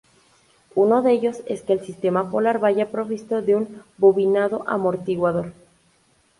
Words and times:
Uno 0.73 1.03
de 1.03 1.11
ellos 1.11 1.41
es 1.45 1.61
que 1.61 1.73
el 1.73 1.85
sistema 1.85 2.31
polar 2.31 2.57
vaya 2.59 2.89
provisto 2.89 3.43
de 3.43 3.55
un 3.55 3.83
bobinado 3.99 4.63
amortiguador. 4.67 5.53